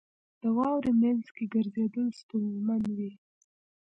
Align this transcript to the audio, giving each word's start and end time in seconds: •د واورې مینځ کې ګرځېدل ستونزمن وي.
•د 0.41 0.43
واورې 0.57 0.91
مینځ 1.01 1.25
کې 1.35 1.45
ګرځېدل 1.53 2.07
ستونزمن 2.21 2.83
وي. 2.97 3.11